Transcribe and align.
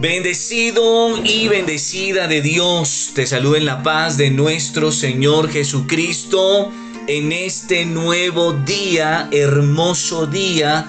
Bendecido 0.00 1.24
y 1.24 1.48
bendecida 1.48 2.28
de 2.28 2.42
Dios, 2.42 3.12
te 3.14 3.26
saluda 3.26 3.56
en 3.56 3.64
la 3.64 3.82
paz 3.82 4.18
de 4.18 4.30
nuestro 4.30 4.92
Señor 4.92 5.48
Jesucristo 5.48 6.70
en 7.06 7.32
este 7.32 7.86
nuevo 7.86 8.52
día, 8.52 9.26
hermoso 9.32 10.26
día 10.26 10.86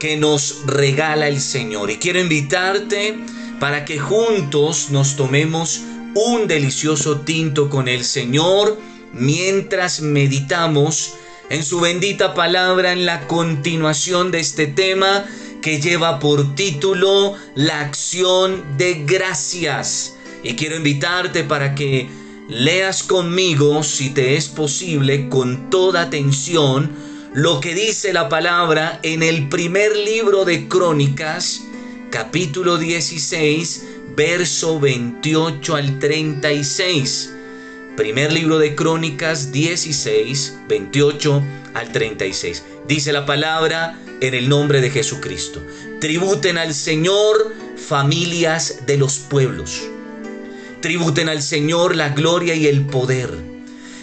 que 0.00 0.16
nos 0.16 0.66
regala 0.66 1.28
el 1.28 1.40
Señor. 1.40 1.88
Y 1.92 1.98
quiero 1.98 2.18
invitarte 2.18 3.20
para 3.60 3.84
que 3.84 4.00
juntos 4.00 4.88
nos 4.90 5.14
tomemos 5.14 5.82
un 6.16 6.48
delicioso 6.48 7.20
tinto 7.20 7.70
con 7.70 7.86
el 7.86 8.02
Señor 8.02 8.76
mientras 9.12 10.00
meditamos 10.00 11.14
en 11.48 11.62
su 11.62 11.78
bendita 11.78 12.34
palabra 12.34 12.90
en 12.92 13.06
la 13.06 13.28
continuación 13.28 14.32
de 14.32 14.40
este 14.40 14.66
tema 14.66 15.24
que 15.62 15.80
lleva 15.80 16.18
por 16.18 16.54
título 16.54 17.34
La 17.54 17.80
acción 17.80 18.76
de 18.76 19.04
gracias. 19.04 20.16
Y 20.42 20.54
quiero 20.54 20.76
invitarte 20.76 21.44
para 21.44 21.74
que 21.74 22.08
leas 22.48 23.02
conmigo, 23.02 23.82
si 23.82 24.10
te 24.10 24.36
es 24.36 24.48
posible, 24.48 25.28
con 25.28 25.70
toda 25.70 26.02
atención, 26.02 26.90
lo 27.34 27.60
que 27.60 27.74
dice 27.74 28.12
la 28.12 28.28
palabra 28.28 29.00
en 29.02 29.22
el 29.22 29.48
primer 29.48 29.94
libro 29.96 30.44
de 30.44 30.66
Crónicas, 30.66 31.62
capítulo 32.10 32.78
16, 32.78 33.84
verso 34.16 34.80
28 34.80 35.74
al 35.76 35.98
36. 35.98 37.34
Primer 37.96 38.32
libro 38.32 38.58
de 38.58 38.74
Crónicas 38.74 39.52
16, 39.52 40.58
28 40.68 41.42
al 41.78 41.92
36. 41.92 42.64
Dice 42.86 43.12
la 43.12 43.26
palabra, 43.26 43.98
en 44.20 44.34
el 44.34 44.48
nombre 44.48 44.80
de 44.80 44.90
Jesucristo. 44.90 45.62
Tributen 46.00 46.58
al 46.58 46.74
Señor 46.74 47.54
familias 47.76 48.80
de 48.86 48.96
los 48.96 49.18
pueblos. 49.18 49.82
Tributen 50.80 51.28
al 51.28 51.42
Señor 51.42 51.96
la 51.96 52.10
gloria 52.10 52.54
y 52.54 52.66
el 52.66 52.86
poder. 52.86 53.30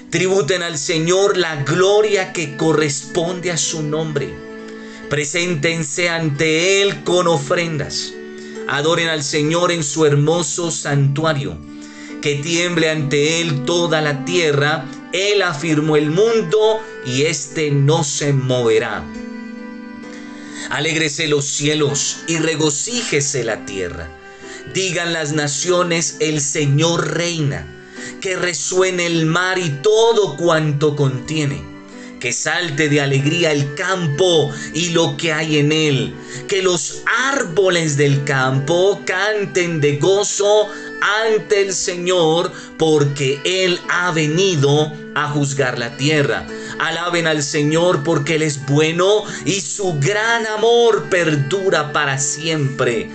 Tributen 0.10 0.64
al 0.64 0.78
Señor 0.78 1.38
la 1.38 1.64
gloria 1.64 2.32
que 2.34 2.56
corresponde 2.58 3.52
a 3.52 3.58
su 3.58 3.84
nombre. 3.84 4.34
Preséntense 5.10 6.10
ante 6.10 6.82
Él 6.82 7.04
con 7.04 7.28
ofrendas. 7.28 8.14
Adoren 8.68 9.10
al 9.10 9.24
Señor 9.24 9.72
en 9.72 9.84
su 9.84 10.06
hermoso 10.06 10.72
santuario. 10.72 11.58
Que 12.22 12.36
tiemble 12.36 12.90
ante 12.90 13.42
Él 13.42 13.66
toda 13.66 14.02
la 14.02 14.26
tierra. 14.26 14.86
Él 15.14 15.42
afirmó 15.42 15.96
el 15.96 16.10
mundo 16.12 16.82
y 17.06 17.24
éste 17.24 17.72
no 17.72 18.04
se 18.04 18.34
moverá. 18.34 19.04
Alégrese 20.70 21.28
los 21.28 21.46
cielos 21.46 22.18
y 22.28 22.38
regocíjese 22.38 23.44
la 23.44 23.66
tierra. 23.66 24.10
Digan 24.74 25.14
las 25.14 25.32
naciones, 25.34 26.18
el 26.20 26.42
Señor 26.42 27.16
reina. 27.16 27.72
Que 28.20 28.36
resuene 28.36 29.06
el 29.06 29.26
mar 29.26 29.60
y 29.60 29.70
todo 29.82 30.36
cuanto 30.36 30.96
contiene. 30.96 31.62
Que 32.20 32.34
salte 32.34 32.90
de 32.90 33.02
alegría 33.02 33.52
el 33.52 33.76
campo 33.76 34.52
y 34.74 34.90
lo 34.90 35.16
que 35.18 35.32
hay 35.32 35.60
en 35.60 35.72
él. 35.72 36.16
Que 36.48 36.64
los 36.64 37.04
árboles 37.32 37.96
del 37.98 38.24
campo 38.24 39.02
canten 39.06 39.80
de 39.80 39.98
gozo 39.98 40.68
ante 41.02 41.62
el 41.62 41.74
Señor, 41.74 42.52
porque 42.78 43.40
Él 43.44 43.80
ha 43.90 44.12
venido 44.12 44.92
a 45.16 45.30
juzgar 45.30 45.80
la 45.80 45.96
tierra. 45.98 46.46
Alaben 46.80 47.28
al 47.28 47.42
Señor 47.44 48.04
porque 48.04 48.36
Él 48.36 48.42
es 48.42 48.66
bueno 48.66 49.24
y 49.46 49.62
su 49.62 49.98
gran 50.00 50.46
amor 50.48 51.10
perdura 51.10 51.94
para 51.94 52.18
siempre. 52.18 53.10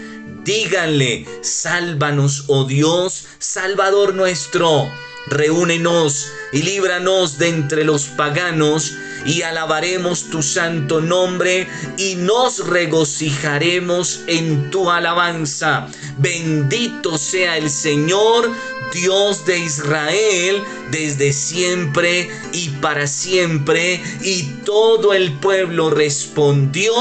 Díganle, 0.44 1.26
sálvanos, 1.42 2.44
oh 2.46 2.64
Dios, 2.64 3.26
Salvador 3.38 4.14
nuestro. 4.14 4.90
Reúnenos 5.26 6.32
y 6.52 6.62
líbranos 6.62 7.38
de 7.38 7.48
entre 7.48 7.84
los 7.84 8.06
paganos 8.06 8.94
y 9.24 9.42
alabaremos 9.42 10.30
tu 10.30 10.42
santo 10.42 11.00
nombre 11.00 11.68
y 11.96 12.14
nos 12.16 12.66
regocijaremos 12.66 14.20
en 14.26 14.70
tu 14.70 14.90
alabanza. 14.90 15.86
Bendito 16.18 17.18
sea 17.18 17.56
el 17.56 17.70
Señor, 17.70 18.50
Dios 18.92 19.44
de 19.44 19.58
Israel, 19.58 20.62
desde 20.90 21.32
siempre 21.32 22.30
y 22.52 22.70
para 22.80 23.06
siempre. 23.06 24.02
Y 24.22 24.44
todo 24.64 25.12
el 25.12 25.32
pueblo 25.34 25.90
respondió, 25.90 26.92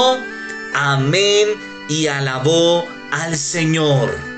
amén, 0.74 1.48
y 1.88 2.06
alabó 2.06 2.86
al 3.10 3.36
Señor. 3.36 4.29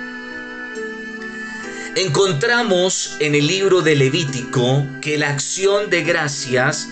Encontramos 1.94 3.16
en 3.20 3.34
el 3.34 3.47
libro 3.47 3.82
de 3.82 3.94
Levítico 3.94 4.86
que 5.03 5.19
la 5.19 5.28
acción 5.28 5.91
de 5.91 6.03
gracias 6.03 6.88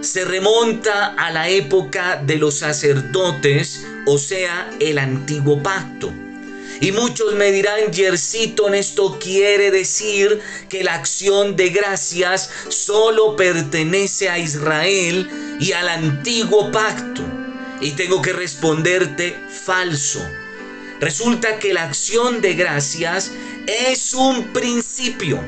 se 0.00 0.24
remonta 0.24 1.14
a 1.14 1.30
la 1.30 1.48
época 1.48 2.16
de 2.16 2.38
los 2.38 2.58
sacerdotes, 2.58 3.86
o 4.04 4.18
sea, 4.18 4.68
el 4.80 4.98
antiguo 4.98 5.62
pacto. 5.62 6.12
Y 6.80 6.90
muchos 6.90 7.34
me 7.34 7.52
dirán, 7.52 7.92
Yersiton, 7.92 8.74
esto 8.74 9.16
quiere 9.20 9.70
decir 9.70 10.40
que 10.68 10.82
la 10.82 10.94
acción 10.94 11.54
de 11.54 11.68
gracias 11.68 12.50
solo 12.68 13.36
pertenece 13.36 14.28
a 14.28 14.40
Israel 14.40 15.30
y 15.60 15.70
al 15.70 15.88
antiguo 15.88 16.72
pacto. 16.72 17.22
Y 17.80 17.92
tengo 17.92 18.20
que 18.20 18.32
responderte 18.32 19.36
falso. 19.48 20.20
Resulta 20.98 21.58
que 21.58 21.72
la 21.72 21.82
acción 21.82 22.40
de 22.40 22.54
gracias 22.54 23.32
es 23.66 24.14
un 24.14 24.52
principio. 24.52 25.40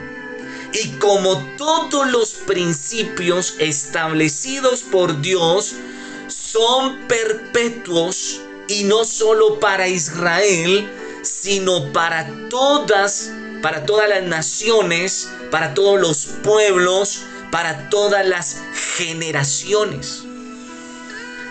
Y 0.72 0.88
como 0.98 1.38
todos 1.56 2.10
los 2.10 2.30
principios 2.30 3.54
establecidos 3.58 4.82
por 4.82 5.20
Dios 5.20 5.74
son 6.26 6.98
perpetuos 7.06 8.40
y 8.68 8.84
no 8.84 9.04
solo 9.04 9.60
para 9.60 9.86
Israel, 9.88 10.90
sino 11.22 11.92
para 11.92 12.48
todas, 12.48 13.30
para 13.62 13.86
todas 13.86 14.08
las 14.08 14.24
naciones, 14.24 15.28
para 15.50 15.74
todos 15.74 16.00
los 16.00 16.26
pueblos, 16.42 17.22
para 17.50 17.88
todas 17.88 18.26
las 18.26 18.56
generaciones. 18.96 20.24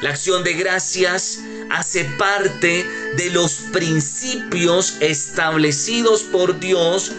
La 0.01 0.09
acción 0.09 0.43
de 0.43 0.53
gracias 0.53 1.39
hace 1.69 2.03
parte 2.17 2.85
de 3.17 3.29
los 3.29 3.53
principios 3.71 4.95
establecidos 4.99 6.23
por 6.23 6.59
Dios 6.59 7.11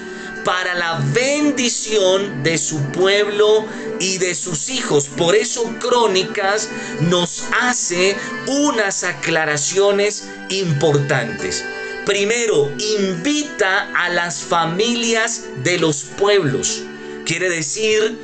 para 0.45 0.75
la 0.75 1.01
bendición 1.13 2.43
de 2.43 2.59
su 2.59 2.79
pueblo 2.93 3.67
y 3.99 4.19
de 4.19 4.35
sus 4.35 4.69
hijos. 4.69 5.07
Por 5.07 5.35
eso 5.35 5.65
Crónicas 5.81 6.69
nos 7.01 7.45
hace 7.63 8.17
unas 8.47 9.05
aclaraciones 9.05 10.25
importantes. 10.51 11.65
Primero, 12.05 12.71
invita 12.99 13.91
a 13.95 14.11
las 14.11 14.41
familias 14.41 15.45
de 15.63 15.79
los 15.79 16.05
pueblos. 16.05 16.83
Quiere 17.25 17.49
decir 17.49 18.19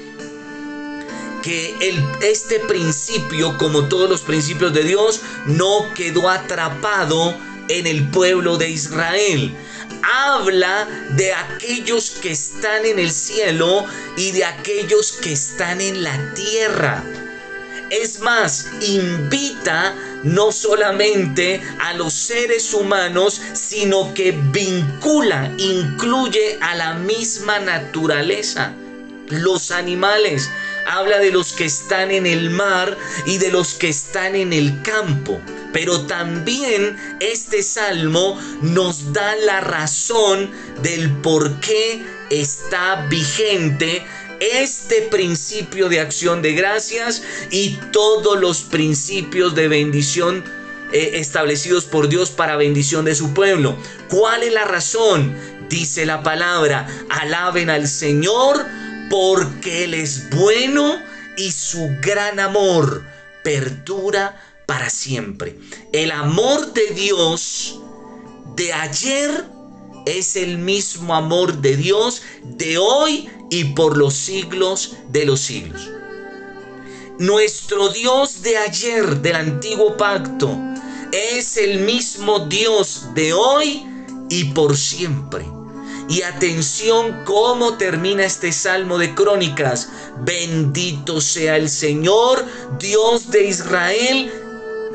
que 1.43 1.75
el, 1.81 2.05
este 2.23 2.61
principio, 2.61 3.57
como 3.57 3.89
todos 3.89 4.11
los 4.11 4.21
principios 4.21 4.75
de 4.75 4.85
Dios, 4.85 5.23
no 5.47 5.87
quedó 5.95 6.29
atrapado 6.29 7.35
en 7.79 7.87
el 7.87 8.09
pueblo 8.11 8.57
de 8.57 8.71
Israel. 8.71 9.55
Habla 10.03 10.89
de 11.11 11.33
aquellos 11.33 12.11
que 12.23 12.33
están 12.33 12.85
en 12.85 12.99
el 12.99 13.11
cielo 13.11 13.85
y 14.17 14.33
de 14.33 14.45
aquellos 14.45 15.13
que 15.13 15.33
están 15.33 15.81
en 15.81 16.03
la 16.03 16.35
tierra. 16.35 17.03
Es 17.91 18.21
más, 18.21 18.67
invita 18.83 19.95
no 20.23 20.53
solamente 20.53 21.61
a 21.81 21.93
los 21.95 22.13
seres 22.13 22.73
humanos, 22.73 23.41
sino 23.53 24.15
que 24.15 24.33
vincula, 24.33 25.53
incluye 25.59 26.59
a 26.61 26.75
la 26.77 26.95
misma 26.95 27.59
naturaleza, 27.59 28.73
los 29.28 29.71
animales. 29.71 30.49
Habla 30.86 31.18
de 31.18 31.30
los 31.30 31.53
que 31.53 31.65
están 31.65 32.10
en 32.10 32.27
el 32.27 32.50
mar 32.50 32.97
y 33.27 33.38
de 33.38 33.50
los 33.50 33.74
que 33.74 33.88
están 33.88 34.34
en 34.34 34.53
el 34.53 34.82
campo. 34.82 35.41
Pero 35.72 36.06
también 36.06 36.97
este 37.21 37.62
salmo 37.62 38.41
nos 38.62 39.12
da 39.12 39.36
la 39.36 39.60
razón 39.60 40.50
del 40.82 41.10
por 41.18 41.60
qué 41.60 42.04
está 42.30 43.06
vigente 43.09 44.04
este 44.41 45.03
principio 45.03 45.88
de 45.88 46.00
acción 46.00 46.41
de 46.42 46.54
gracias 46.54 47.22
y 47.50 47.78
todos 47.92 48.41
los 48.41 48.62
principios 48.62 49.54
de 49.54 49.68
bendición 49.68 50.42
eh, 50.92 51.12
establecidos 51.15 51.84
por 51.84 52.09
Dios 52.09 52.30
para 52.30 52.56
bendición 52.56 53.04
de 53.04 53.15
su 53.15 53.32
pueblo. 53.34 53.77
¿Cuál 54.09 54.42
es 54.42 54.53
la 54.53 54.65
razón? 54.65 55.36
Dice 55.68 56.04
la 56.04 56.22
palabra, 56.22 56.88
alaben 57.10 57.71
al 57.71 57.86
Señor 57.86 58.66
porque 59.10 59.84
Él 59.84 59.95
es 59.95 60.30
bueno 60.30 60.95
y 61.36 61.51
su 61.51 61.97
gran 62.01 62.41
amor 62.41 63.04
perdura 63.42 64.41
para 64.66 64.89
siempre. 64.89 65.59
El 65.92 66.12
amor 66.12 66.72
de 66.72 66.86
Dios 66.95 67.78
de 68.57 68.72
ayer 68.72 69.45
es 70.07 70.36
el 70.36 70.59
mismo 70.59 71.15
amor 71.15 71.59
de 71.59 71.77
Dios 71.77 72.22
de 72.42 72.78
hoy 72.78 73.28
y 73.51 73.65
por 73.65 73.97
los 73.97 74.15
siglos 74.15 74.97
de 75.09 75.27
los 75.27 75.41
siglos. 75.41 75.91
Nuestro 77.18 77.91
Dios 77.91 78.42
de 78.42 78.56
ayer, 78.56 79.21
del 79.21 79.36
antiguo 79.36 79.97
pacto, 79.97 80.56
es 81.13 81.56
el 81.56 81.80
mismo 81.80 82.47
Dios 82.47 83.06
de 83.15 83.33
hoy 83.33 83.84
y 84.30 84.45
por 84.45 84.77
siempre. 84.77 85.59
Y 86.10 86.22
atención 86.22 87.24
cómo 87.24 87.78
termina 87.78 88.24
este 88.24 88.51
salmo 88.51 88.98
de 88.98 89.15
crónicas. 89.15 89.89
Bendito 90.22 91.21
sea 91.21 91.57
el 91.57 91.68
Señor, 91.68 92.45
Dios 92.80 93.30
de 93.30 93.47
Israel, 93.47 94.33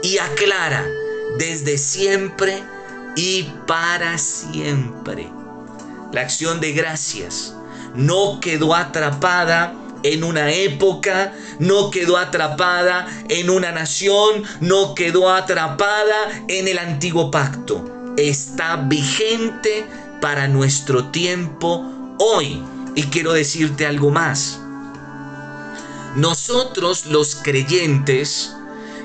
y 0.04 0.18
aclara, 0.18 0.86
desde 1.40 1.78
siempre 1.78 2.62
y 3.16 3.44
para 3.66 4.18
siempre. 4.18 5.32
La 6.12 6.22
acción 6.22 6.60
de 6.60 6.74
gracias 6.74 7.56
no 7.96 8.40
quedó 8.42 8.76
atrapada 8.76 9.74
en 10.04 10.24
una 10.24 10.52
época, 10.52 11.34
no 11.60 11.92
quedó 11.92 12.18
atrapada 12.18 13.08
en 13.30 13.50
una 13.50 13.72
nación, 13.72 14.44
no 14.60 14.94
quedó 14.94 15.32
atrapada 15.32 16.44
en 16.50 16.68
el 16.68 16.78
antiguo 16.78 17.32
pacto. 17.32 18.14
Está 18.18 18.76
vigente 18.76 19.86
para 20.26 20.48
nuestro 20.48 21.12
tiempo 21.12 21.86
hoy. 22.18 22.60
Y 22.96 23.04
quiero 23.04 23.34
decirte 23.34 23.86
algo 23.86 24.10
más. 24.10 24.60
Nosotros 26.16 27.06
los 27.06 27.36
creyentes 27.36 28.52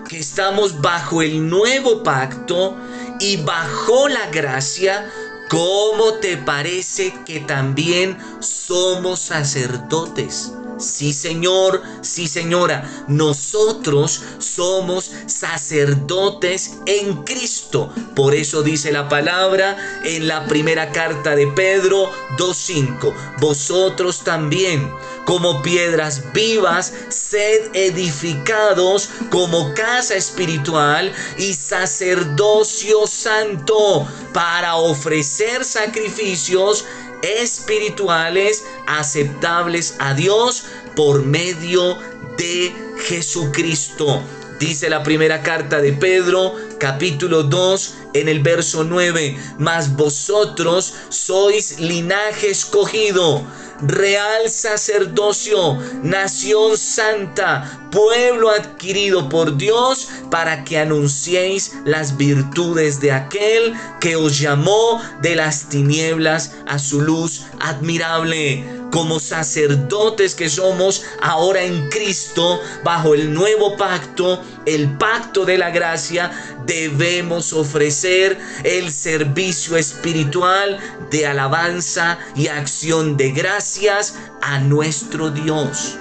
que 0.09 0.19
estamos 0.19 0.81
bajo 0.81 1.21
el 1.21 1.47
nuevo 1.47 2.03
pacto 2.03 2.75
y 3.19 3.37
bajo 3.37 4.09
la 4.09 4.31
gracia, 4.31 5.13
¿cómo 5.51 6.15
te 6.23 6.39
parece 6.39 7.13
que 7.27 7.41
también 7.41 8.17
somos 8.41 9.21
sacerdotes? 9.21 10.55
Sí, 10.81 11.13
Señor, 11.13 11.83
sí, 12.01 12.27
señora, 12.27 13.05
nosotros 13.07 14.23
somos 14.39 15.11
sacerdotes 15.27 16.73
en 16.87 17.23
Cristo. 17.25 17.93
Por 18.17 18.35
eso 18.35 18.63
dice 18.63 18.91
la 18.91 19.09
palabra 19.09 19.77
en 20.05 20.27
la 20.27 20.47
primera 20.47 20.91
carta 20.91 21.37
de 21.37 21.47
Pedro 21.49 22.11
2.5. 22.39 23.15
Vosotros 23.41 24.25
también, 24.25 24.91
como 25.27 25.61
piedras 25.61 26.33
vivas, 26.33 26.93
sed 27.09 27.75
edificados 27.75 29.11
como 29.31 29.75
casa 29.75 30.15
espiritual 30.15 31.13
y 31.37 31.53
sacerdocio 31.53 33.07
santo 33.07 34.09
para 34.33 34.77
ofrecer 34.77 35.65
sacrificios 35.65 36.87
espirituales 37.23 38.65
aceptables 38.87 39.97
a 39.99 40.15
Dios 40.15 40.65
por 40.97 41.25
medio 41.25 41.99
de 42.37 42.73
Jesucristo. 43.07 44.23
Dice 44.59 44.91
la 44.91 45.03
primera 45.03 45.43
carta 45.43 45.81
de 45.81 45.93
Pedro, 45.95 46.55
capítulo 46.79 47.43
2, 47.45 47.95
en 48.13 48.29
el 48.29 48.41
verso 48.41 48.85
9, 48.85 49.39
mas 49.59 49.97
vosotros 49.97 50.95
sois 51.09 51.81
linaje 51.81 52.51
escogido 52.51 53.47
real 53.83 54.49
sacerdocio, 54.49 55.79
nación 56.03 56.77
santa, 56.77 57.89
pueblo 57.91 58.51
adquirido 58.51 59.29
por 59.29 59.57
Dios, 59.57 60.09
para 60.31 60.65
que 60.65 60.79
anunciéis 60.79 61.73
las 61.85 62.17
virtudes 62.17 63.01
de 63.01 63.13
aquel 63.13 63.75
que 64.01 64.17
os 64.17 64.39
llamó 64.39 65.01
de 65.23 65.37
las 65.37 65.69
tinieblas 65.69 66.53
a 66.67 66.79
su 66.79 67.01
luz 67.01 67.47
admirable. 67.61 68.80
Como 68.91 69.21
sacerdotes 69.21 70.35
que 70.35 70.49
somos 70.49 71.05
ahora 71.21 71.63
en 71.63 71.89
Cristo, 71.91 72.61
bajo 72.83 73.15
el 73.15 73.33
nuevo 73.33 73.77
pacto, 73.77 74.43
el 74.67 74.97
pacto 74.99 75.45
de 75.45 75.59
la 75.59 75.71
gracia, 75.71 76.31
debemos 76.67 77.53
ofrecer 77.53 78.39
el 78.65 78.93
servicio 78.93 79.77
espiritual 79.77 80.79
de 81.11 81.27
alabanza 81.27 82.19
y 82.35 82.49
acción 82.49 83.17
de 83.17 83.31
gracias 83.31 84.17
a 84.43 84.59
nuestro 84.59 85.31
Dios. 85.31 85.97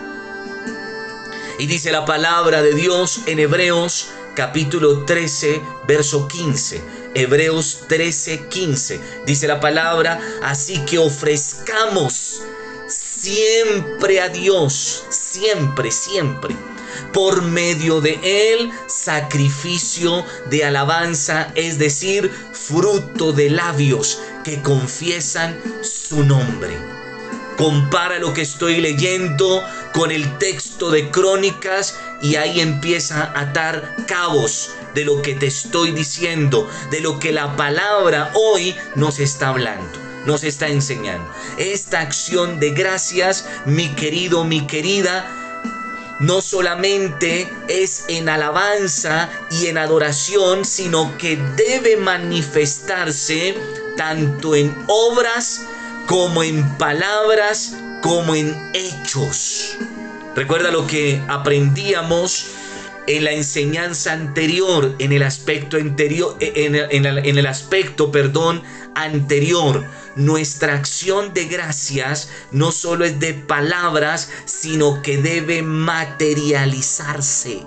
Y 1.59 1.67
dice 1.67 1.91
la 1.91 2.05
palabra 2.05 2.61
de 2.61 2.73
Dios 2.73 3.21
en 3.27 3.39
Hebreos 3.39 4.07
capítulo 4.33 5.03
13, 5.03 5.61
verso 5.85 6.27
15. 6.27 6.81
Hebreos 7.13 7.79
13, 7.87 8.47
15. 8.47 8.99
Dice 9.25 9.47
la 9.47 9.59
palabra, 9.59 10.21
así 10.41 10.79
que 10.85 10.97
ofrezcamos 10.97 12.41
siempre 13.21 14.21
a 14.21 14.29
Dios, 14.29 15.03
siempre, 15.09 15.91
siempre 15.91 16.55
por 17.13 17.41
medio 17.41 18.01
de 18.01 18.19
él 18.23 18.71
sacrificio 18.87 20.25
de 20.49 20.65
alabanza, 20.65 21.51
es 21.55 21.77
decir, 21.77 22.31
fruto 22.51 23.31
de 23.31 23.49
labios 23.49 24.19
que 24.43 24.61
confiesan 24.61 25.59
su 25.81 26.23
nombre. 26.23 26.77
Compara 27.57 28.19
lo 28.19 28.33
que 28.33 28.41
estoy 28.41 28.79
leyendo 28.79 29.63
con 29.93 30.11
el 30.11 30.37
texto 30.37 30.91
de 30.91 31.09
Crónicas 31.09 31.99
y 32.21 32.35
ahí 32.35 32.61
empieza 32.61 33.23
a 33.23 33.41
atar 33.41 33.95
cabos 34.07 34.71
de 34.95 35.03
lo 35.03 35.21
que 35.21 35.35
te 35.35 35.47
estoy 35.47 35.91
diciendo, 35.91 36.69
de 36.89 37.01
lo 37.01 37.19
que 37.19 37.31
la 37.31 37.55
palabra 37.55 38.31
hoy 38.33 38.75
nos 38.95 39.19
está 39.19 39.49
hablando 39.49 39.98
nos 40.25 40.43
está 40.43 40.67
enseñando. 40.67 41.31
Esta 41.57 42.01
acción 42.01 42.59
de 42.59 42.71
gracias, 42.71 43.45
mi 43.65 43.89
querido, 43.89 44.43
mi 44.43 44.65
querida, 44.67 45.25
no 46.19 46.41
solamente 46.41 47.49
es 47.69 48.03
en 48.09 48.27
alabanza 48.27 49.29
y 49.51 49.67
en 49.67 49.77
adoración, 49.77 50.65
sino 50.65 51.17
que 51.17 51.37
debe 51.55 51.95
manifestarse 51.95 53.55
tanto 53.95 54.55
en 54.55 54.75
obras 54.87 55.61
como 56.07 56.43
en 56.43 56.77
palabras, 56.77 57.73
como 58.01 58.35
en 58.35 58.71
hechos. 58.73 59.77
Recuerda 60.35 60.71
lo 60.71 60.85
que 60.87 61.21
aprendíamos 61.27 62.47
en 63.07 63.23
la 63.23 63.31
enseñanza 63.31 64.11
anterior, 64.11 64.93
en 64.99 65.13
el 65.13 65.23
aspecto 65.23 65.77
anterior, 65.77 66.35
en, 66.41 66.75
en 66.75 67.37
el 67.37 67.47
aspecto, 67.47 68.11
perdón, 68.11 68.61
anterior 68.93 69.85
nuestra 70.19 70.75
acción 70.75 71.33
de 71.33 71.45
gracias 71.45 72.29
no 72.51 72.71
solo 72.73 73.05
es 73.05 73.21
de 73.21 73.33
palabras, 73.33 74.29
sino 74.43 75.01
que 75.01 75.17
debe 75.17 75.61
materializarse. 75.61 77.63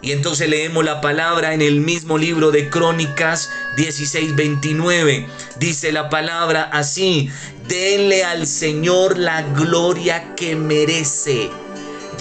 Y 0.00 0.12
entonces 0.12 0.48
leemos 0.48 0.84
la 0.84 1.00
palabra 1.00 1.52
en 1.52 1.62
el 1.62 1.80
mismo 1.80 2.16
libro 2.16 2.52
de 2.52 2.70
Crónicas 2.70 3.50
16:29. 3.76 5.26
Dice 5.58 5.90
la 5.90 6.10
palabra 6.10 6.70
así, 6.72 7.28
denle 7.66 8.22
al 8.22 8.46
Señor 8.46 9.18
la 9.18 9.42
gloria 9.42 10.36
que 10.36 10.54
merece. 10.54 11.50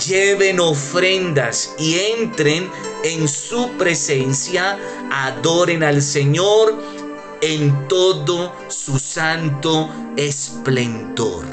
Lleven 0.07 0.59
ofrendas 0.59 1.75
y 1.77 1.99
entren 2.17 2.71
en 3.03 3.27
su 3.27 3.69
presencia, 3.77 4.79
adoren 5.11 5.83
al 5.83 6.01
Señor 6.01 7.02
en 7.43 7.89
todo 7.89 8.55
su 8.69 8.97
santo 8.97 9.89
esplendor. 10.15 11.43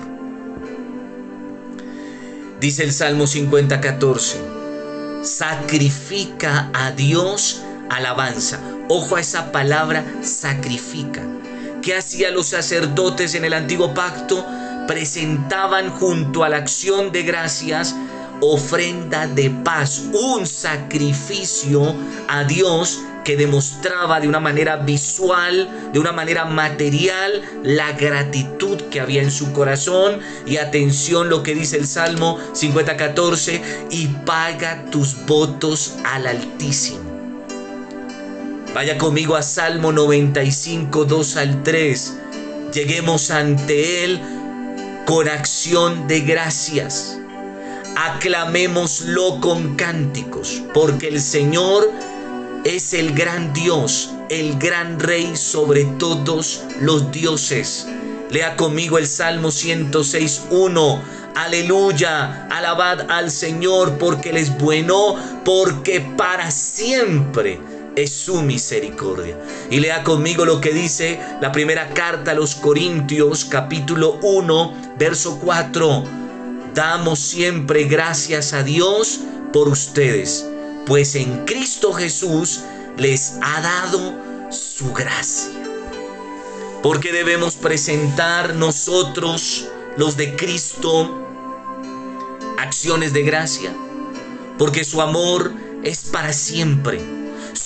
Dice 2.61 2.85
el 2.85 2.93
Salmo 2.93 3.27
50, 3.27 3.81
14, 3.81 4.39
sacrifica 5.23 6.71
a 6.73 6.93
Dios 6.93 7.63
alabanza. 7.89 8.61
Ojo 8.89 9.17
a 9.17 9.21
esa 9.21 9.51
palabra, 9.51 10.05
sacrifica. 10.23 11.27
¿Qué 11.83 11.97
hacían 11.97 12.35
los 12.35 12.47
sacerdotes 12.47 13.35
en 13.35 13.45
el 13.45 13.53
antiguo 13.53 13.93
pacto? 13.93 14.47
Presentaban 14.87 15.91
junto 15.91 16.45
a 16.45 16.49
la 16.51 16.59
acción 16.59 17.11
de 17.11 17.25
gracias 17.25 17.97
ofrenda 18.41 19.27
de 19.27 19.51
paz, 19.51 20.03
un 20.13 20.47
sacrificio 20.47 21.95
a 22.29 22.45
Dios 22.45 23.01
que 23.25 23.37
demostraba 23.37 24.21
de 24.21 24.29
una 24.29 24.41
manera 24.41 24.77
visual, 24.77 25.91
de 25.93 25.99
una 25.99 26.12
manera 26.12 26.45
material, 26.45 27.43
la 27.62 27.93
gratitud 27.93 28.81
que 28.91 29.00
había 29.00 29.23
en 29.23 29.31
su 29.31 29.53
corazón. 29.53 30.21
Y 30.47 30.57
atención 30.57 31.29
lo 31.29 31.43
que 31.43 31.55
dice 31.55 31.77
el 31.77 31.87
Salmo 31.87 32.39
50:14, 32.53 33.62
y 33.91 34.07
paga 34.27 34.85
tus 34.91 35.27
votos 35.27 35.95
al 36.05 36.27
Altísimo. 36.27 37.11
Vaya 38.75 38.97
conmigo 38.99 39.35
a 39.35 39.43
Salmo 39.43 39.91
95, 39.91 41.05
2 41.05 41.37
al 41.37 41.62
3. 41.65 42.17
Lleguemos 42.73 43.33
ante 43.33 44.05
Él 44.05 44.21
con 45.07 45.29
acción 45.29 46.07
de 46.07 46.21
gracias. 46.21 47.19
Aclamémoslo 47.97 49.41
con 49.41 49.75
cánticos, 49.75 50.62
porque 50.73 51.09
el 51.09 51.21
Señor 51.21 51.91
es 52.64 52.95
el 52.95 53.14
gran 53.14 53.52
Dios 53.52 54.11
el 54.31 54.57
gran 54.61 55.00
rey 55.00 55.37
sobre 55.37 55.85
todos 55.99 56.62
los 56.81 57.11
dioses. 57.11 57.87
Lea 58.31 58.57
conmigo 58.57 58.97
el 58.97 59.09
Salmo 59.09 59.49
106.1. 59.49 61.00
Aleluya, 61.35 62.47
alabad 62.47 63.11
al 63.11 63.33
Señor 63.33 63.99
porque 63.99 64.31
Él 64.31 64.37
es 64.37 64.57
bueno, 64.57 65.17
porque 65.45 66.00
para 66.00 66.52
siempre 66.52 67.61
es 67.97 68.12
su 68.12 68.40
misericordia. 68.43 69.37
Y 69.69 69.81
lea 69.81 70.05
conmigo 70.05 70.45
lo 70.45 70.61
que 70.61 70.73
dice 70.73 71.19
la 71.40 71.50
primera 71.50 71.88
carta 71.88 72.31
a 72.31 72.35
los 72.35 72.55
Corintios 72.55 73.45
capítulo 73.45 74.21
1, 74.23 74.95
verso 74.97 75.40
4. 75.43 76.05
Damos 76.73 77.19
siempre 77.19 77.85
gracias 77.85 78.52
a 78.52 78.62
Dios 78.62 79.21
por 79.52 79.69
ustedes, 79.69 80.49
pues 80.87 81.15
en 81.15 81.45
Cristo 81.45 81.93
Jesús 81.93 82.61
les 82.97 83.35
ha 83.43 83.61
dado 83.61 84.51
su 84.51 84.93
gracia. 84.93 85.53
Porque 86.83 87.13
debemos 87.13 87.57
presentar 87.57 88.55
nosotros, 88.55 89.69
los 89.97 90.17
de 90.17 90.35
Cristo, 90.37 91.27
acciones 92.59 93.13
de 93.13 93.23
gracia. 93.23 93.75
Porque 94.59 94.85
su 94.85 95.01
amor 95.01 95.53
es 95.83 96.05
para 96.05 96.33
siempre 96.33 97.20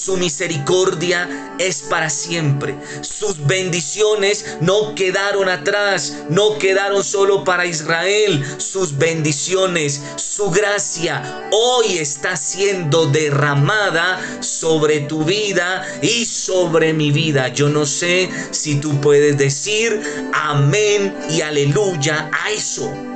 su 0.05 0.19
misericordia 0.19 1.57
es 1.59 1.81
para 1.81 2.11
siempre. 2.11 2.77
Sus 3.01 3.47
bendiciones 3.47 4.59
no 4.61 4.95
quedaron 4.95 5.49
atrás, 5.49 6.25
no 6.29 6.59
quedaron 6.59 7.03
solo 7.03 7.43
para 7.43 7.65
Israel. 7.65 8.45
Sus 8.59 8.99
bendiciones, 8.99 10.03
su 10.17 10.51
gracia 10.51 11.49
hoy 11.53 11.97
está 11.97 12.37
siendo 12.37 13.07
derramada 13.07 14.21
sobre 14.43 15.01
tu 15.01 15.25
vida 15.25 15.87
y 16.03 16.27
sobre 16.27 16.93
mi 16.93 17.11
vida. 17.11 17.49
Yo 17.49 17.71
no 17.71 17.87
sé 17.87 18.29
si 18.51 18.75
tú 18.75 19.01
puedes 19.01 19.39
decir 19.39 20.03
amén 20.35 21.17
y 21.31 21.41
aleluya 21.41 22.31
a 22.31 22.51
eso. 22.51 23.14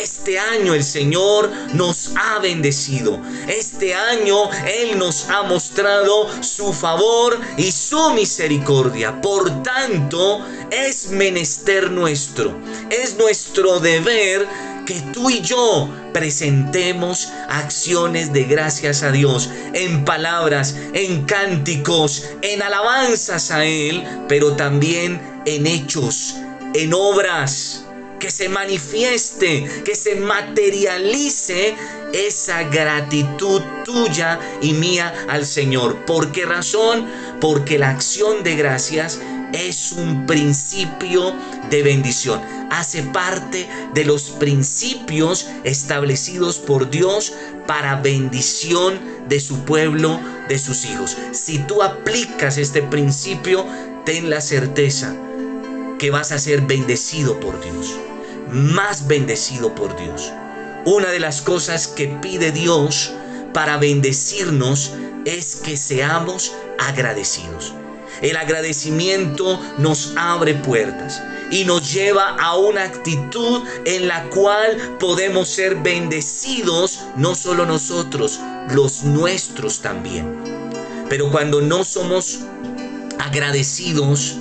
Este 0.00 0.38
año 0.38 0.74
el 0.74 0.84
Señor 0.84 1.50
nos 1.74 2.12
ha 2.14 2.38
bendecido. 2.38 3.20
Este 3.48 3.96
año 3.96 4.48
Él 4.64 4.96
nos 4.96 5.28
ha 5.28 5.42
mostrado 5.42 6.28
su 6.40 6.72
favor 6.72 7.36
y 7.56 7.72
su 7.72 8.12
misericordia. 8.12 9.20
Por 9.20 9.64
tanto, 9.64 10.46
es 10.70 11.08
menester 11.10 11.90
nuestro. 11.90 12.56
Es 12.90 13.16
nuestro 13.18 13.80
deber 13.80 14.46
que 14.86 15.00
tú 15.12 15.30
y 15.30 15.40
yo 15.40 15.90
presentemos 16.12 17.30
acciones 17.48 18.32
de 18.32 18.44
gracias 18.44 19.02
a 19.02 19.10
Dios 19.10 19.50
en 19.72 20.04
palabras, 20.04 20.76
en 20.92 21.24
cánticos, 21.24 22.24
en 22.42 22.62
alabanzas 22.62 23.50
a 23.50 23.64
Él, 23.64 24.04
pero 24.28 24.54
también 24.54 25.20
en 25.44 25.66
hechos, 25.66 26.36
en 26.72 26.94
obras 26.94 27.82
que 28.18 28.30
se 28.30 28.48
manifieste, 28.48 29.82
que 29.84 29.94
se 29.94 30.16
materialice 30.16 31.74
esa 32.12 32.64
gratitud 32.64 33.62
tuya 33.84 34.38
y 34.60 34.72
mía 34.72 35.14
al 35.28 35.46
Señor. 35.46 36.04
¿Por 36.04 36.32
qué 36.32 36.46
razón? 36.46 37.06
Porque 37.40 37.78
la 37.78 37.90
acción 37.90 38.42
de 38.42 38.56
gracias 38.56 39.20
es 39.52 39.92
un 39.92 40.26
principio 40.26 41.34
de 41.70 41.82
bendición. 41.82 42.40
Hace 42.70 43.02
parte 43.02 43.68
de 43.94 44.04
los 44.04 44.30
principios 44.30 45.48
establecidos 45.64 46.58
por 46.58 46.90
Dios 46.90 47.32
para 47.66 47.96
bendición 47.96 49.00
de 49.28 49.40
su 49.40 49.60
pueblo, 49.64 50.20
de 50.48 50.58
sus 50.58 50.84
hijos. 50.84 51.16
Si 51.32 51.58
tú 51.60 51.82
aplicas 51.82 52.58
este 52.58 52.82
principio, 52.82 53.64
ten 54.04 54.30
la 54.30 54.40
certeza 54.40 55.14
que 55.98 56.10
vas 56.10 56.32
a 56.32 56.38
ser 56.38 56.62
bendecido 56.62 57.40
por 57.40 57.60
Dios 57.60 57.98
más 58.50 59.06
bendecido 59.06 59.74
por 59.74 59.96
Dios. 59.96 60.32
Una 60.84 61.08
de 61.08 61.20
las 61.20 61.42
cosas 61.42 61.86
que 61.86 62.08
pide 62.08 62.52
Dios 62.52 63.12
para 63.52 63.76
bendecirnos 63.76 64.92
es 65.24 65.56
que 65.56 65.76
seamos 65.76 66.52
agradecidos. 66.78 67.74
El 68.22 68.36
agradecimiento 68.36 69.60
nos 69.78 70.12
abre 70.16 70.54
puertas 70.54 71.22
y 71.50 71.64
nos 71.64 71.92
lleva 71.92 72.36
a 72.36 72.56
una 72.56 72.84
actitud 72.84 73.62
en 73.84 74.08
la 74.08 74.24
cual 74.30 74.96
podemos 74.98 75.48
ser 75.48 75.76
bendecidos, 75.76 77.00
no 77.16 77.34
solo 77.34 77.64
nosotros, 77.64 78.40
los 78.70 79.04
nuestros 79.04 79.80
también. 79.80 80.36
Pero 81.08 81.30
cuando 81.30 81.60
no 81.60 81.84
somos 81.84 82.40
agradecidos, 83.18 84.36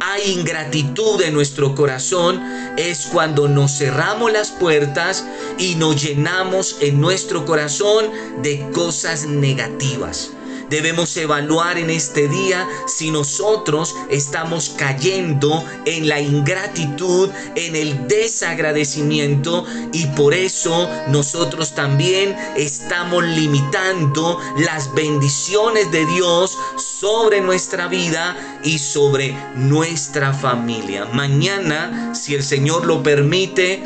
hay 0.00 0.32
ingratitud 0.32 1.20
en 1.22 1.34
nuestro 1.34 1.74
corazón 1.74 2.42
es 2.76 3.06
cuando 3.12 3.48
nos 3.48 3.78
cerramos 3.78 4.32
las 4.32 4.50
puertas 4.50 5.24
y 5.58 5.74
nos 5.74 6.02
llenamos 6.02 6.76
en 6.80 7.00
nuestro 7.00 7.44
corazón 7.44 8.10
de 8.42 8.70
cosas 8.72 9.26
negativas. 9.26 10.30
Debemos 10.70 11.16
evaluar 11.16 11.78
en 11.78 11.90
este 11.90 12.28
día 12.28 12.68
si 12.86 13.10
nosotros 13.10 13.96
estamos 14.08 14.72
cayendo 14.78 15.64
en 15.84 16.08
la 16.08 16.20
ingratitud, 16.20 17.28
en 17.56 17.74
el 17.74 18.06
desagradecimiento 18.06 19.66
y 19.92 20.06
por 20.06 20.32
eso 20.32 20.88
nosotros 21.08 21.74
también 21.74 22.36
estamos 22.56 23.24
limitando 23.24 24.38
las 24.58 24.94
bendiciones 24.94 25.90
de 25.90 26.06
Dios 26.06 26.56
sobre 26.78 27.40
nuestra 27.40 27.88
vida 27.88 28.60
y 28.62 28.78
sobre 28.78 29.36
nuestra 29.56 30.32
familia. 30.32 31.04
Mañana, 31.06 32.14
si 32.14 32.36
el 32.36 32.44
Señor 32.44 32.86
lo 32.86 33.02
permite, 33.02 33.82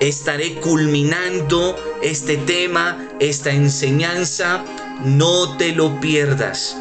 estaré 0.00 0.54
culminando 0.54 1.76
este 2.02 2.38
tema, 2.38 3.06
esta 3.20 3.50
enseñanza 3.50 4.64
no 5.02 5.56
te 5.56 5.72
lo 5.72 6.00
pierdas. 6.00 6.76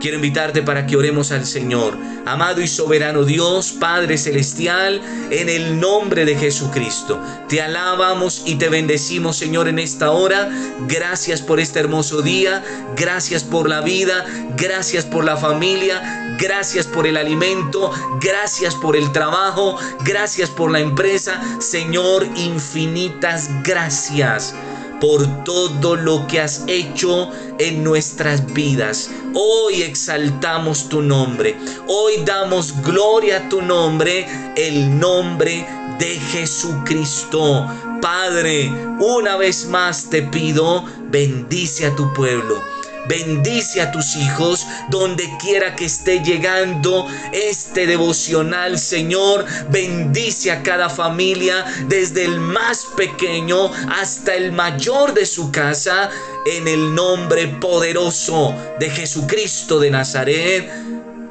Quiero 0.00 0.16
invitarte 0.16 0.62
para 0.62 0.86
que 0.86 0.96
oremos 0.96 1.32
al 1.32 1.44
Señor. 1.44 1.98
Amado 2.24 2.60
y 2.60 2.68
soberano 2.68 3.24
Dios, 3.24 3.72
Padre 3.72 4.16
Celestial, 4.16 5.00
en 5.30 5.48
el 5.48 5.80
nombre 5.80 6.24
de 6.24 6.36
Jesucristo, 6.36 7.20
te 7.48 7.60
alabamos 7.60 8.42
y 8.46 8.56
te 8.56 8.68
bendecimos, 8.68 9.36
Señor, 9.36 9.66
en 9.66 9.80
esta 9.80 10.12
hora. 10.12 10.50
Gracias 10.86 11.42
por 11.42 11.58
este 11.58 11.80
hermoso 11.80 12.22
día, 12.22 12.62
gracias 12.96 13.42
por 13.42 13.68
la 13.68 13.80
vida, 13.80 14.24
gracias 14.56 15.04
por 15.04 15.24
la 15.24 15.36
familia, 15.36 16.36
gracias 16.38 16.86
por 16.86 17.06
el 17.06 17.16
alimento, 17.16 17.90
gracias 18.20 18.76
por 18.76 18.94
el 18.94 19.10
trabajo, 19.10 19.78
gracias 20.04 20.48
por 20.48 20.70
la 20.70 20.78
empresa. 20.78 21.40
Señor, 21.60 22.24
infinitas 22.36 23.50
gracias 23.64 24.54
por 25.00 25.44
todo 25.44 25.96
lo 25.96 26.26
que 26.26 26.40
has 26.40 26.64
hecho 26.66 27.30
en 27.58 27.84
nuestras 27.84 28.52
vidas. 28.52 29.10
Hoy 29.34 29.82
exaltamos 29.82 30.88
tu 30.88 31.02
nombre. 31.02 31.56
Hoy 31.86 32.22
damos 32.24 32.80
gloria 32.82 33.38
a 33.38 33.48
tu 33.48 33.62
nombre, 33.62 34.26
el 34.56 34.98
nombre 34.98 35.66
de 35.98 36.18
Jesucristo. 36.32 37.66
Padre, 38.00 38.70
una 39.00 39.36
vez 39.36 39.66
más 39.66 40.08
te 40.08 40.22
pido, 40.22 40.84
bendice 41.10 41.86
a 41.86 41.96
tu 41.96 42.12
pueblo 42.14 42.77
Bendice 43.08 43.80
a 43.80 43.90
tus 43.90 44.16
hijos 44.16 44.66
donde 44.90 45.24
quiera 45.38 45.74
que 45.74 45.86
esté 45.86 46.20
llegando 46.22 47.06
este 47.32 47.86
devocional, 47.86 48.78
Señor. 48.78 49.46
Bendice 49.70 50.52
a 50.52 50.62
cada 50.62 50.90
familia, 50.90 51.64
desde 51.86 52.26
el 52.26 52.38
más 52.38 52.86
pequeño 52.96 53.72
hasta 53.88 54.34
el 54.34 54.52
mayor 54.52 55.14
de 55.14 55.24
su 55.24 55.50
casa, 55.50 56.10
en 56.44 56.68
el 56.68 56.94
nombre 56.94 57.48
poderoso 57.48 58.54
de 58.78 58.90
Jesucristo 58.90 59.80
de 59.80 59.90
Nazaret. 59.90 60.70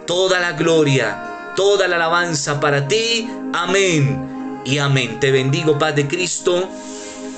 Toda 0.07 0.39
la 0.39 0.53
gloria, 0.53 1.53
toda 1.55 1.87
la 1.87 1.97
alabanza 1.97 2.59
para 2.59 2.87
ti. 2.87 3.29
Amén 3.53 4.61
y 4.65 4.79
amén. 4.79 5.19
Te 5.19 5.31
bendigo, 5.31 5.77
Paz 5.77 5.95
de 5.95 6.07
Cristo, 6.07 6.67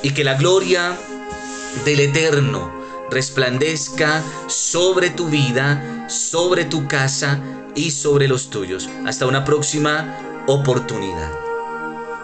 y 0.02 0.12
que 0.12 0.24
la 0.24 0.36
gloria 0.36 0.98
del 1.84 2.00
Eterno 2.00 2.79
resplandezca 3.12 4.24
sobre 4.48 5.10
tu 5.10 5.28
vida, 5.28 6.06
sobre 6.08 6.66
tu 6.66 6.88
casa 6.88 7.40
y 7.76 7.92
sobre 7.92 8.28
los 8.28 8.50
tuyos. 8.50 8.90
Hasta 9.06 9.26
una 9.26 9.46
próxima 9.46 10.44
oportunidad. 10.48 11.49